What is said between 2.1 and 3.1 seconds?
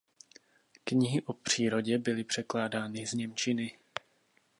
překládány